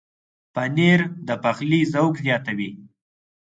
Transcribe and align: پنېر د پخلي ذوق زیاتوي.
پنېر 0.53 0.99
د 1.27 1.29
پخلي 1.43 1.81
ذوق 1.93 2.13
زیاتوي. 2.25 2.71